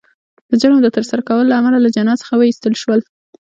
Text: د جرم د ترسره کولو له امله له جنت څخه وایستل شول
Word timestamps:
د 0.49 0.51
جرم 0.61 0.79
د 0.83 0.87
ترسره 0.95 1.21
کولو 1.27 1.49
له 1.49 1.55
امله 1.59 1.77
له 1.81 1.89
جنت 1.95 2.17
څخه 2.21 2.33
وایستل 2.37 2.73
شول 2.81 2.99